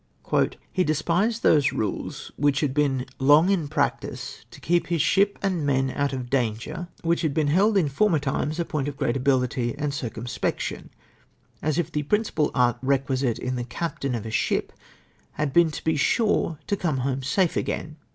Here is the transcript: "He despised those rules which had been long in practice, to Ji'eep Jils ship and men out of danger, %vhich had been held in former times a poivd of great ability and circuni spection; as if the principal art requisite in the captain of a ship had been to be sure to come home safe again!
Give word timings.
"He 0.73 0.83
despised 0.83 1.43
those 1.43 1.71
rules 1.71 2.31
which 2.35 2.61
had 2.61 2.73
been 2.73 3.05
long 3.19 3.51
in 3.51 3.67
practice, 3.67 4.45
to 4.49 4.59
Ji'eep 4.59 4.87
Jils 4.87 4.99
ship 4.99 5.37
and 5.43 5.63
men 5.63 5.91
out 5.95 6.11
of 6.11 6.27
danger, 6.27 6.87
%vhich 7.03 7.21
had 7.21 7.35
been 7.35 7.49
held 7.49 7.77
in 7.77 7.87
former 7.87 8.17
times 8.17 8.59
a 8.59 8.65
poivd 8.65 8.87
of 8.87 8.97
great 8.97 9.15
ability 9.15 9.75
and 9.77 9.91
circuni 9.91 10.27
spection; 10.39 10.89
as 11.61 11.77
if 11.77 11.91
the 11.91 12.01
principal 12.01 12.49
art 12.55 12.77
requisite 12.81 13.37
in 13.37 13.57
the 13.57 13.63
captain 13.63 14.15
of 14.15 14.25
a 14.25 14.31
ship 14.31 14.73
had 15.33 15.53
been 15.53 15.69
to 15.69 15.83
be 15.83 15.95
sure 15.95 16.57
to 16.65 16.75
come 16.75 16.97
home 17.05 17.21
safe 17.21 17.55
again! 17.55 17.97